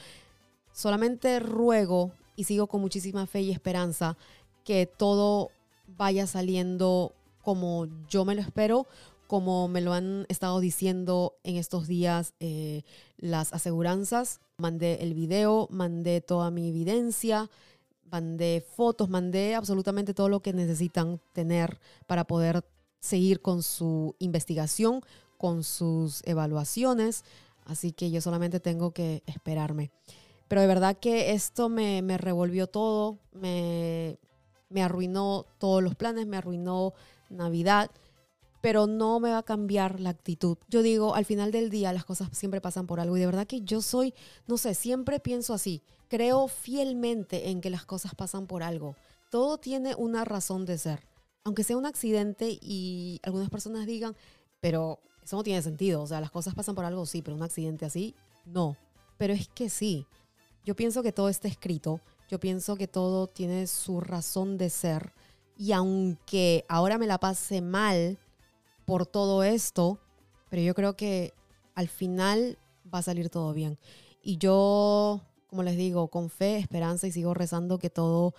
[0.72, 4.16] Solamente ruego y sigo con muchísima fe y esperanza
[4.64, 5.52] que todo
[5.96, 8.86] vaya saliendo como yo me lo espero,
[9.26, 12.82] como me lo han estado diciendo en estos días eh,
[13.16, 14.40] las aseguranzas.
[14.58, 17.48] Mandé el video, mandé toda mi evidencia,
[18.10, 22.64] mandé fotos, mandé absolutamente todo lo que necesitan tener para poder
[22.98, 25.02] seguir con su investigación,
[25.38, 27.24] con sus evaluaciones.
[27.64, 29.90] Así que yo solamente tengo que esperarme.
[30.48, 34.18] Pero de verdad que esto me, me revolvió todo, me,
[34.70, 36.94] me arruinó todos los planes, me arruinó
[37.28, 37.90] Navidad,
[38.60, 40.56] pero no me va a cambiar la actitud.
[40.68, 43.46] Yo digo, al final del día las cosas siempre pasan por algo y de verdad
[43.46, 44.14] que yo soy,
[44.46, 48.96] no sé, siempre pienso así, creo fielmente en que las cosas pasan por algo.
[49.30, 51.06] Todo tiene una razón de ser.
[51.44, 54.14] Aunque sea un accidente y algunas personas digan,
[54.60, 57.42] pero eso no tiene sentido, o sea, las cosas pasan por algo, sí, pero un
[57.42, 58.76] accidente así, no.
[59.16, 60.06] Pero es que sí.
[60.64, 65.12] Yo pienso que todo está escrito yo pienso que todo tiene su razón de ser.
[65.56, 68.18] Y aunque ahora me la pase mal
[68.84, 69.98] por todo esto,
[70.48, 71.34] pero yo creo que
[71.74, 72.56] al final
[72.92, 73.78] va a salir todo bien.
[74.22, 78.32] Y yo, como les digo, con fe, esperanza y sigo rezando que todo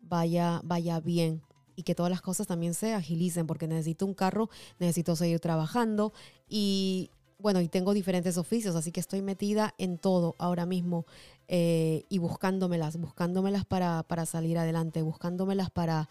[0.00, 1.42] vaya, vaya bien
[1.76, 6.14] y que todas las cosas también se agilicen porque necesito un carro, necesito seguir trabajando
[6.48, 11.04] y bueno, y tengo diferentes oficios, así que estoy metida en todo ahora mismo
[11.48, 16.08] eh, y buscándomelas, buscándomelas para, para salir adelante, buscándomelas para,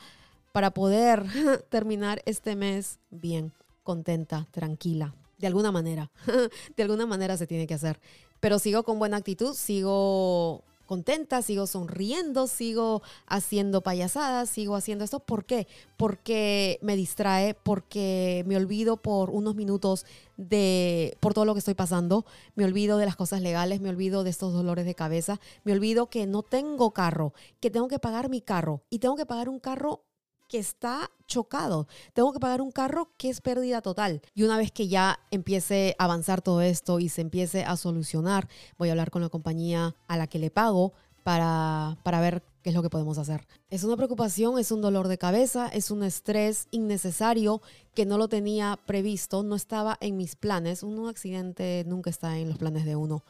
[0.52, 1.26] para poder
[1.69, 3.52] terminar este mes bien,
[3.84, 6.12] contenta, tranquila, de alguna manera,
[6.78, 8.00] de alguna manera se tiene que hacer.
[8.39, 10.63] Pero sigo con buena actitud, sigo
[10.94, 15.22] contenta, sigo sonriendo, sigo haciendo payasadas, sigo haciendo esto.
[15.22, 15.68] ¿Por qué?
[15.98, 20.06] Porque me distrae, porque me olvido por unos minutos
[20.38, 24.24] de por todo lo que estoy pasando, me olvido de las cosas legales, me olvido
[24.24, 28.30] de estos dolores de cabeza, me olvido que no tengo carro, que tengo que pagar
[28.30, 30.04] mi carro y tengo que pagar un carro
[30.48, 31.88] que está chocado.
[32.14, 34.22] Tengo que pagar un carro que es pérdida total.
[34.36, 38.48] Y una vez que ya empiece a avanzar todo esto y se empiece a solucionar,
[38.78, 42.70] voy a hablar con la compañía a la que le pago para, para ver qué
[42.70, 43.46] es lo que podemos hacer.
[43.70, 47.62] Es una preocupación, es un dolor de cabeza, es un estrés innecesario
[47.94, 50.84] que no lo tenía previsto, no estaba en mis planes.
[50.84, 53.24] Un accidente nunca está en los planes de uno.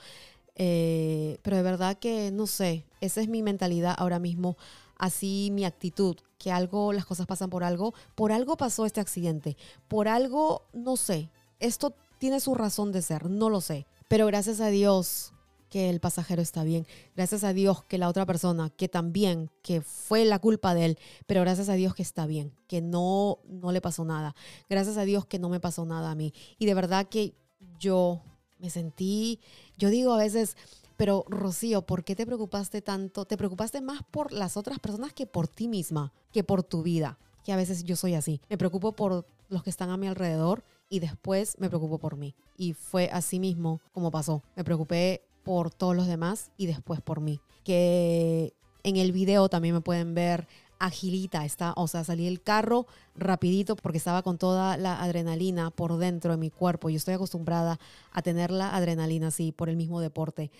[0.55, 4.55] Eh, pero de verdad que no sé, esa es mi mentalidad ahora mismo
[4.97, 9.57] así mi actitud, que algo, las cosas pasan por algo, por algo pasó este accidente,
[9.87, 11.29] por algo, no sé,
[11.59, 15.33] esto tiene su razón de ser, no lo sé, pero gracias a Dios
[15.69, 19.81] que el pasajero está bien, gracias a Dios que la otra persona, que también, que
[19.81, 23.71] fue la culpa de él, pero gracias a Dios que está bien, que no, no
[23.71, 24.35] le pasó nada,
[24.69, 27.33] gracias a Dios que no me pasó nada a mí, y de verdad que
[27.79, 28.21] yo
[28.59, 29.39] me sentí,
[29.77, 30.55] yo digo a veces,
[30.97, 33.25] pero Rocío, ¿por qué te preocupaste tanto?
[33.25, 37.17] Te preocupaste más por las otras personas que por ti misma, que por tu vida.
[37.43, 38.39] Que a veces yo soy así.
[38.49, 42.35] Me preocupo por los que están a mi alrededor y después me preocupo por mí.
[42.57, 44.43] Y fue así mismo como pasó.
[44.55, 47.41] Me preocupé por todos los demás y después por mí.
[47.63, 48.53] Que
[48.83, 50.47] en el video también me pueden ver
[50.79, 55.97] agilita, está, o sea, salí del carro rapidito porque estaba con toda la adrenalina por
[55.97, 56.89] dentro de mi cuerpo.
[56.89, 57.79] Yo estoy acostumbrada
[58.11, 60.51] a tener la adrenalina así por el mismo deporte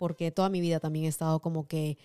[0.00, 1.98] porque toda mi vida también he estado como que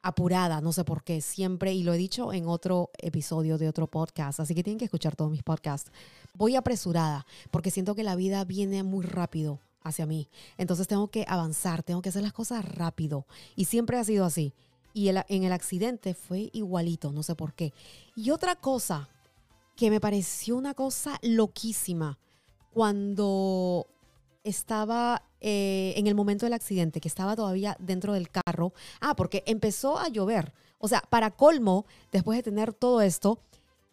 [0.00, 3.88] apurada, no sé por qué, siempre, y lo he dicho en otro episodio de otro
[3.88, 5.92] podcast, así que tienen que escuchar todos mis podcasts.
[6.32, 11.26] Voy apresurada porque siento que la vida viene muy rápido hacia mí, entonces tengo que
[11.28, 14.54] avanzar, tengo que hacer las cosas rápido, y siempre ha sido así.
[14.94, 17.74] Y en el accidente fue igualito, no sé por qué.
[18.16, 19.10] Y otra cosa
[19.76, 22.18] que me pareció una cosa loquísima,
[22.72, 23.86] cuando
[24.44, 28.72] estaba eh, en el momento del accidente, que estaba todavía dentro del carro.
[29.00, 30.52] Ah, porque empezó a llover.
[30.78, 33.38] O sea, para colmo, después de tener todo esto,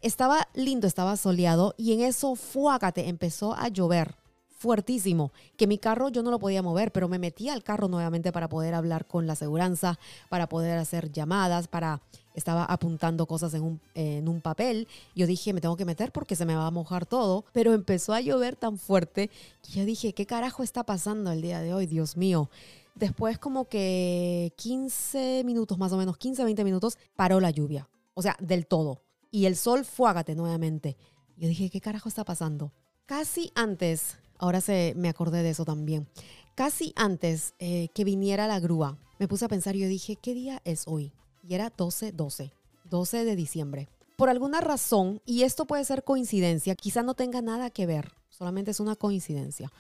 [0.02, 4.16] estaba lindo, estaba soleado y en eso, fuácate, empezó a llover
[4.60, 8.34] fuertísimo, que mi carro yo no lo podía mover, pero me metí al carro nuevamente
[8.34, 12.02] para poder hablar con la aseguranza, para poder hacer llamadas, para
[12.36, 14.88] estaba apuntando cosas en un, en un papel.
[15.16, 18.14] Yo dije, me tengo que meter porque se me va a mojar todo, pero empezó
[18.14, 19.30] a llover tan fuerte
[19.64, 21.86] que yo dije, ¿qué carajo está pasando el día de hoy?
[21.86, 22.50] Dios mío.
[22.96, 27.90] Después como que 15 minutos, más o menos 15, 20 minutos, paró la lluvia.
[28.14, 29.02] O sea, del todo.
[29.32, 30.98] Y el sol fuágate nuevamente.
[31.38, 32.74] Yo dije, ¿qué carajo está pasando?
[33.06, 36.08] Casi antes Ahora se, me acordé de eso también.
[36.56, 40.34] Casi antes eh, que viniera la grúa, me puse a pensar y yo dije, ¿qué
[40.34, 41.14] día es hoy?
[41.48, 42.52] Y era 12-12,
[42.86, 43.90] 12 de diciembre.
[44.18, 48.72] Por alguna razón, y esto puede ser coincidencia, quizá no tenga nada que ver, solamente
[48.72, 49.72] es una coincidencia.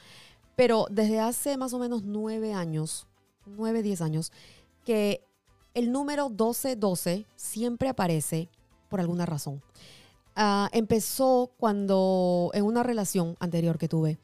[0.55, 3.07] Pero desde hace más o menos nueve años,
[3.45, 4.31] nueve, diez años,
[4.85, 5.21] que
[5.73, 8.49] el número 1212 siempre aparece
[8.89, 9.61] por alguna razón.
[10.35, 14.17] Ah, empezó cuando en una relación anterior que tuve,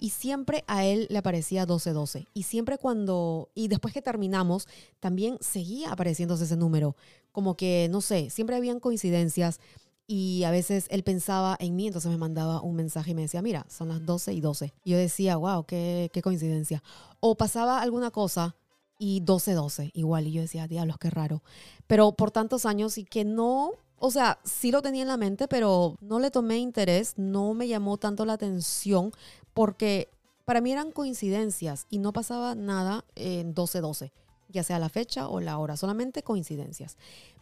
[0.00, 2.26] y siempre a él le aparecía 1212.
[2.32, 4.66] Y siempre cuando, y después que terminamos,
[4.98, 6.96] también seguía apareciéndose ese número.
[7.32, 9.60] Como que, no sé, siempre habían coincidencias
[10.06, 13.42] y a veces él pensaba en mí, entonces me mandaba un mensaje y me decía,
[13.42, 14.74] mira, son las 12 y 12.
[14.82, 16.82] Y yo decía, wow, qué, qué coincidencia.
[17.20, 18.56] O pasaba alguna cosa
[18.98, 20.26] y 12-12, igual.
[20.26, 21.42] Y yo decía, diablos, qué raro.
[21.86, 25.46] Pero por tantos años y que no o sea, sí lo tenía en la mente,
[25.46, 29.12] pero no le tomé interés, no me llamó tanto la atención
[29.54, 30.08] porque
[30.44, 34.12] para mí eran coincidencias y no pasaba nada en 12-12,
[34.48, 36.96] ya sea la fecha o la hora, solamente coincidencias.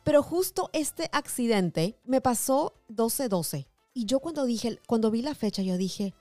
[0.05, 5.62] Pero justo este accidente me pasó 12-12 y yo cuando dije, cuando vi la fecha,
[5.62, 6.14] yo dije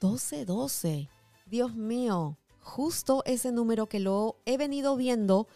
[0.00, 1.08] 12-12,
[1.46, 5.46] Dios mío, justo ese número que lo he venido viendo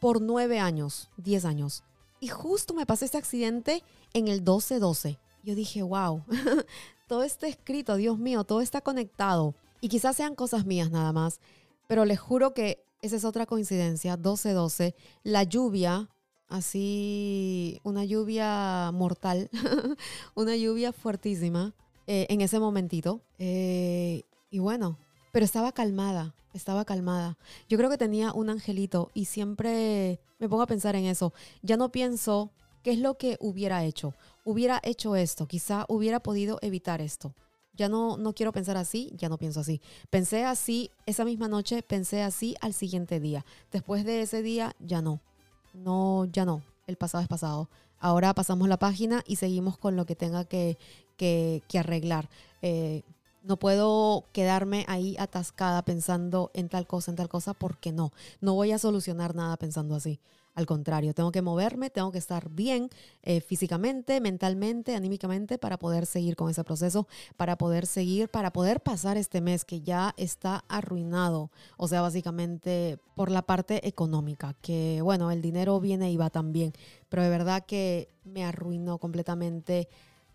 [0.00, 1.84] por nueve años, 10 años.
[2.20, 3.84] Y justo me pasó este accidente
[4.14, 5.18] en el 12-12.
[5.44, 6.24] Yo dije, wow,
[7.12, 9.54] todo está escrito, Dios mío, todo está conectado.
[9.82, 11.40] Y quizás sean cosas mías nada más,
[11.86, 16.08] pero les juro que esa es otra coincidencia, 12-12, la lluvia,
[16.48, 19.50] así, una lluvia mortal,
[20.34, 21.74] una lluvia fuertísima
[22.06, 23.20] eh, en ese momentito.
[23.38, 24.96] Eh, y bueno,
[25.32, 27.36] pero estaba calmada, estaba calmada.
[27.68, 31.34] Yo creo que tenía un angelito y siempre me pongo a pensar en eso.
[31.60, 32.52] Ya no pienso
[32.82, 34.14] qué es lo que hubiera hecho.
[34.44, 37.34] Hubiera hecho esto, quizá hubiera podido evitar esto.
[37.74, 39.80] Ya no, no quiero pensar así, ya no pienso así.
[40.10, 43.46] Pensé así esa misma noche, pensé así al siguiente día.
[43.70, 45.20] Después de ese día, ya no.
[45.72, 46.62] No, ya no.
[46.86, 47.70] El pasado es pasado.
[47.98, 50.76] Ahora pasamos la página y seguimos con lo que tenga que,
[51.16, 52.28] que, arreglar.
[52.60, 53.02] Eh,
[53.42, 58.12] no puedo quedarme ahí atascada pensando en tal cosa, en tal cosa, porque no.
[58.40, 60.20] No voy a solucionar nada pensando así.
[60.54, 62.90] Al contrario, tengo que moverme, tengo que estar bien
[63.22, 68.80] eh, físicamente, mentalmente, anímicamente para poder seguir con ese proceso, para poder seguir, para poder
[68.80, 71.50] pasar este mes que ya está arruinado.
[71.78, 76.72] O sea, básicamente por la parte económica, que bueno, el dinero viene y va también,
[77.08, 79.88] pero de verdad que me arruinó completamente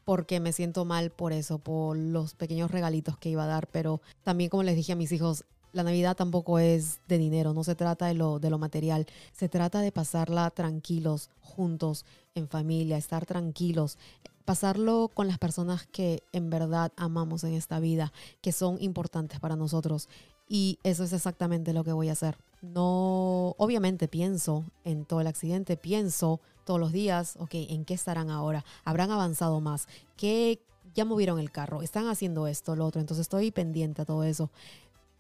[0.03, 4.01] porque me siento mal por eso, por los pequeños regalitos que iba a dar, pero
[4.23, 5.43] también como les dije a mis hijos,
[5.73, 9.49] la Navidad tampoco es de dinero, no se trata de lo, de lo material, se
[9.49, 12.05] trata de pasarla tranquilos, juntos,
[12.35, 13.97] en familia, estar tranquilos,
[14.45, 19.55] pasarlo con las personas que en verdad amamos en esta vida, que son importantes para
[19.55, 20.07] nosotros.
[20.47, 22.37] Y eso es exactamente lo que voy a hacer.
[22.61, 28.29] No, obviamente pienso en todo el accidente, pienso todos los días, ok, ¿en qué estarán
[28.29, 28.63] ahora?
[28.83, 29.87] ¿Habrán avanzado más?
[30.15, 30.61] ¿Qué
[30.95, 31.81] ya movieron el carro?
[31.81, 33.01] ¿Están haciendo esto, lo otro?
[33.01, 34.49] Entonces estoy pendiente a todo eso.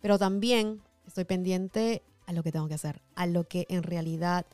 [0.01, 4.45] Pero también estoy pendiente a lo que tengo que hacer, a lo que en realidad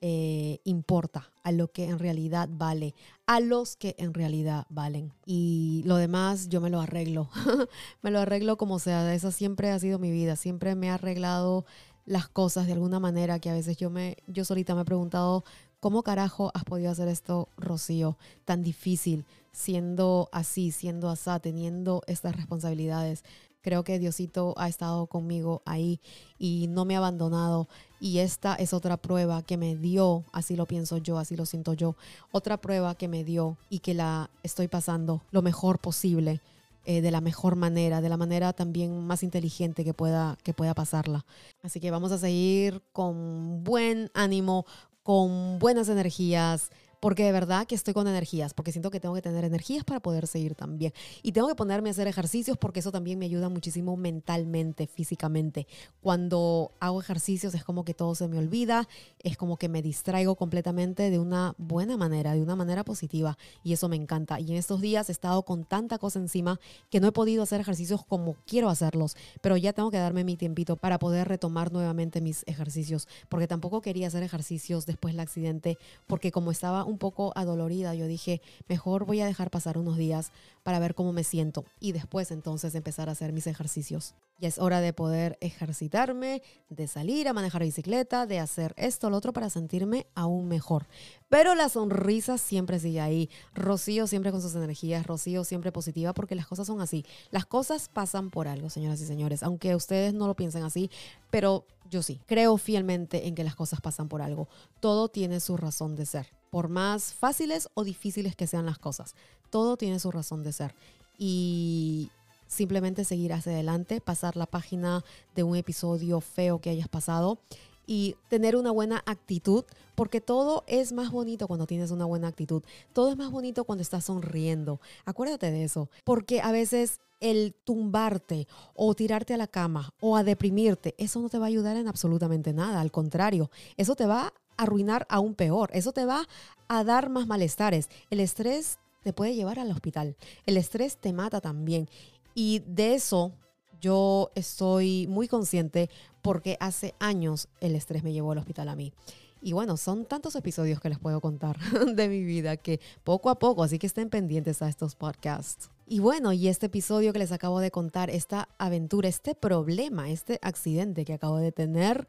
[0.00, 2.94] eh, importa, a lo que en realidad vale,
[3.26, 5.12] a los que en realidad valen.
[5.26, 7.28] Y lo demás yo me lo arreglo,
[8.02, 11.66] me lo arreglo como sea, esa siempre ha sido mi vida, siempre me ha arreglado
[12.08, 15.44] las cosas de alguna manera que a veces yo me yo solita me he preguntado
[15.78, 22.34] cómo carajo has podido hacer esto Rocío tan difícil siendo así siendo asá teniendo estas
[22.34, 23.24] responsabilidades
[23.60, 26.00] Creo que Diosito ha estado conmigo ahí
[26.38, 27.68] y no me ha abandonado.
[28.00, 31.72] Y esta es otra prueba que me dio, así lo pienso yo, así lo siento
[31.72, 31.96] yo,
[32.30, 36.40] otra prueba que me dio y que la estoy pasando lo mejor posible.
[36.84, 40.72] Eh, de la mejor manera, de la manera también más inteligente que pueda, que pueda
[40.72, 41.26] pasarla.
[41.62, 44.64] Así que vamos a seguir con buen ánimo,
[45.02, 46.70] con buenas energías,
[47.00, 50.00] porque de verdad que estoy con energías, porque siento que tengo que tener energías para
[50.00, 50.92] poder seguir también.
[51.22, 55.66] Y tengo que ponerme a hacer ejercicios porque eso también me ayuda muchísimo mentalmente, físicamente.
[56.00, 58.88] Cuando hago ejercicios es como que todo se me olvida,
[59.20, 63.72] es como que me distraigo completamente de una buena manera, de una manera positiva y
[63.72, 64.40] eso me encanta.
[64.40, 66.58] Y en estos días he estado con tanta cosa encima
[66.90, 70.36] que no he podido hacer ejercicios como quiero hacerlos, pero ya tengo que darme mi
[70.36, 75.78] tiempito para poder retomar nuevamente mis ejercicios, porque tampoco quería hacer ejercicios después del accidente,
[76.06, 80.32] porque como estaba un poco adolorida, yo dije, mejor voy a dejar pasar unos días
[80.62, 84.14] para ver cómo me siento y después entonces empezar a hacer mis ejercicios.
[84.40, 89.16] Ya es hora de poder ejercitarme, de salir a manejar bicicleta, de hacer esto, lo
[89.16, 90.86] otro para sentirme aún mejor.
[91.28, 93.30] Pero la sonrisa siempre sigue ahí.
[93.52, 97.04] Rocío siempre con sus energías, Rocío siempre positiva porque las cosas son así.
[97.30, 100.88] Las cosas pasan por algo, señoras y señores, aunque ustedes no lo piensen así,
[101.30, 104.48] pero yo sí, creo fielmente en que las cosas pasan por algo.
[104.80, 109.14] Todo tiene su razón de ser, por más fáciles o difíciles que sean las cosas.
[109.50, 110.74] Todo tiene su razón de ser.
[111.18, 112.10] Y
[112.46, 117.38] simplemente seguir hacia adelante, pasar la página de un episodio feo que hayas pasado
[117.86, 122.62] y tener una buena actitud, porque todo es más bonito cuando tienes una buena actitud.
[122.92, 124.78] Todo es más bonito cuando estás sonriendo.
[125.06, 130.22] Acuérdate de eso, porque a veces el tumbarte o tirarte a la cama o a
[130.22, 132.80] deprimirte, eso no te va a ayudar en absolutamente nada.
[132.80, 135.70] Al contrario, eso te va arruinar aún peor.
[135.72, 136.28] Eso te va
[136.68, 137.88] a dar más malestares.
[138.10, 140.16] El estrés te puede llevar al hospital.
[140.44, 141.88] El estrés te mata también.
[142.34, 143.32] Y de eso
[143.80, 145.88] yo estoy muy consciente
[146.20, 148.92] porque hace años el estrés me llevó al hospital a mí.
[149.40, 151.58] Y bueno, son tantos episodios que les puedo contar
[151.94, 155.70] de mi vida que poco a poco, así que estén pendientes a estos podcasts.
[155.86, 160.38] Y bueno, y este episodio que les acabo de contar, esta aventura, este problema, este
[160.42, 162.06] accidente que acabo de tener,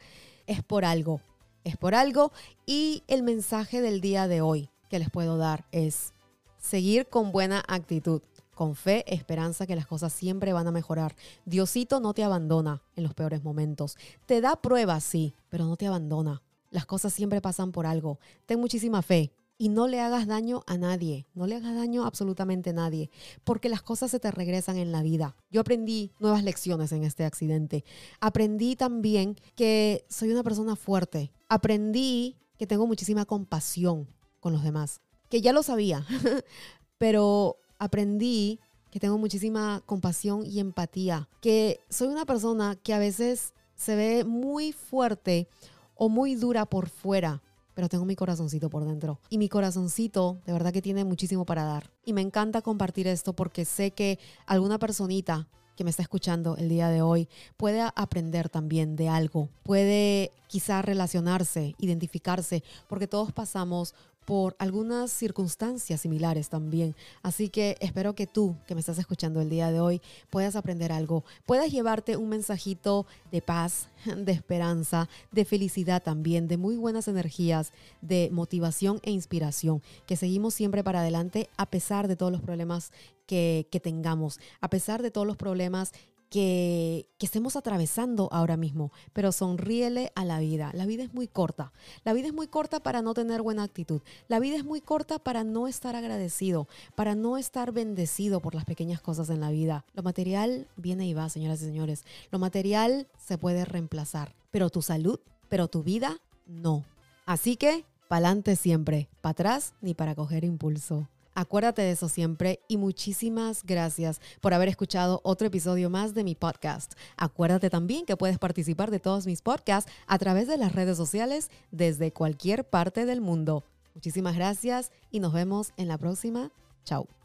[0.48, 1.22] es por algo.
[1.64, 2.32] Es por algo.
[2.66, 6.14] Y el mensaje del día de hoy que les puedo dar es
[6.58, 8.22] seguir con buena actitud
[8.60, 11.16] con fe, esperanza que las cosas siempre van a mejorar.
[11.46, 13.96] Diosito no te abandona en los peores momentos.
[14.26, 16.42] Te da pruebas, sí, pero no te abandona.
[16.70, 18.20] Las cosas siempre pasan por algo.
[18.46, 21.26] Ten muchísima fe y no le hagas daño a nadie.
[21.36, 23.10] No le hagas daño a absolutamente nadie,
[23.46, 25.38] porque las cosas se te regresan en la vida.
[25.52, 27.86] Yo aprendí nuevas lecciones en este accidente.
[28.20, 31.32] Aprendí también que soy una persona fuerte.
[31.50, 34.08] Aprendí que tengo muchísima compasión
[34.40, 36.06] con los demás, que ya lo sabía,
[36.98, 38.60] pero aprendí
[38.92, 44.24] que tengo muchísima compasión y empatía, que soy una persona que a veces se ve
[44.24, 45.48] muy fuerte
[45.96, 47.42] o muy dura por fuera,
[47.74, 49.20] pero tengo mi corazoncito por dentro.
[49.30, 51.92] Y mi corazoncito de verdad que tiene muchísimo para dar.
[52.04, 55.48] Y me encanta compartir esto porque sé que alguna personita
[55.80, 60.82] que me está escuchando el día de hoy puede aprender también de algo, puede quizá
[60.82, 63.96] relacionarse, identificarse, porque todos pasamos
[64.30, 66.96] por algunas circunstancias similares también.
[67.24, 70.92] Así que espero que tú, que me estás escuchando el día de hoy, puedas aprender
[70.92, 77.08] algo, puedas llevarte un mensajito de paz, de esperanza, de felicidad también, de muy buenas
[77.08, 77.74] energías,
[78.04, 82.92] de motivación e inspiración, que seguimos siempre para adelante a pesar de todos los problemas
[83.26, 85.92] que, que tengamos, a pesar de todos los problemas
[86.30, 90.72] que, estemos atravesando ahora mismo, pero sonríele a la vida.
[90.74, 91.72] La vida es muy corta.
[92.04, 94.02] La vida es muy corta para no tener buena actitud.
[94.28, 98.66] La vida es muy corta para no estar agradecido, para no estar bendecido por las
[98.66, 99.86] pequeñas cosas en la vida.
[99.94, 102.04] Lo material viene y va, señoras y señores.
[102.32, 105.20] Lo material se puede reemplazar, pero tu salud,
[105.50, 106.86] pero tu vida, no.
[107.26, 111.08] Así que, pa'lante siempre, para atrás ni para coger impulso.
[111.40, 116.36] Acuérdate de eso siempre y muchísimas gracias por haber escuchado otro episodio más de mi
[116.36, 116.96] podcast.
[117.16, 121.50] Acuérdate también que puedes participar de todos mis podcasts a través de las redes sociales
[121.72, 123.64] desde cualquier parte del mundo.
[123.96, 126.52] Muchísimas gracias y nos vemos en la próxima.
[126.84, 127.19] Chao.